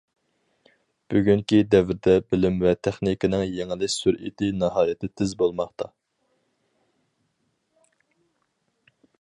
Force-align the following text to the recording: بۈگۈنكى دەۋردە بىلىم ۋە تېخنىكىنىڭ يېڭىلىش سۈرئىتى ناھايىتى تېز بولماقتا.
بۈگۈنكى 1.13 1.59
دەۋردە 1.75 2.15
بىلىم 2.31 2.57
ۋە 2.63 2.73
تېخنىكىنىڭ 2.87 3.45
يېڭىلىش 3.59 3.99
سۈرئىتى 4.05 4.49
ناھايىتى 4.63 5.13
تېز 5.21 5.39
بولماقتا. 5.43 5.91